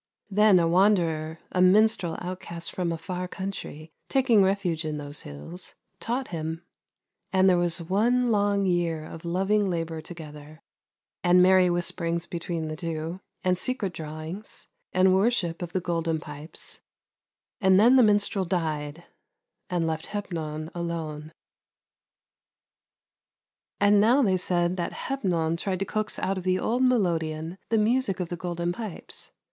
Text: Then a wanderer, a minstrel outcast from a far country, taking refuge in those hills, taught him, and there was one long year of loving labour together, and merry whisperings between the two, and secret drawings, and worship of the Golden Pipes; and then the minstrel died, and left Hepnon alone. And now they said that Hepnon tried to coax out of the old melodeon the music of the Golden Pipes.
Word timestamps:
Then 0.31 0.57
a 0.57 0.67
wanderer, 0.67 1.37
a 1.51 1.61
minstrel 1.61 2.17
outcast 2.19 2.71
from 2.71 2.91
a 2.91 2.97
far 2.97 3.27
country, 3.27 3.91
taking 4.09 4.41
refuge 4.41 4.83
in 4.83 4.97
those 4.97 5.21
hills, 5.21 5.75
taught 5.99 6.29
him, 6.29 6.63
and 7.31 7.47
there 7.47 7.59
was 7.59 7.83
one 7.83 8.31
long 8.31 8.65
year 8.65 9.05
of 9.05 9.25
loving 9.25 9.69
labour 9.69 10.01
together, 10.01 10.63
and 11.23 11.43
merry 11.43 11.69
whisperings 11.69 12.25
between 12.25 12.67
the 12.67 12.75
two, 12.75 13.19
and 13.43 13.59
secret 13.59 13.93
drawings, 13.93 14.65
and 14.91 15.13
worship 15.13 15.61
of 15.61 15.71
the 15.71 15.79
Golden 15.79 16.19
Pipes; 16.19 16.81
and 17.59 17.79
then 17.79 17.95
the 17.95 18.01
minstrel 18.01 18.43
died, 18.45 19.03
and 19.69 19.85
left 19.85 20.07
Hepnon 20.07 20.71
alone. 20.73 21.31
And 23.79 24.01
now 24.01 24.23
they 24.23 24.37
said 24.37 24.77
that 24.77 24.93
Hepnon 24.93 25.57
tried 25.57 25.77
to 25.77 25.85
coax 25.85 26.17
out 26.17 26.39
of 26.39 26.43
the 26.43 26.57
old 26.57 26.81
melodeon 26.81 27.59
the 27.69 27.77
music 27.77 28.19
of 28.19 28.29
the 28.29 28.35
Golden 28.35 28.73
Pipes. 28.73 29.29